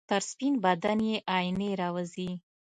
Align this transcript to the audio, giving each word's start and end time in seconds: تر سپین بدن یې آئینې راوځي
تر 0.09 0.21
سپین 0.29 0.53
بدن 0.63 0.99
یې 1.07 1.15
آئینې 1.35 1.69
راوځي 1.81 2.29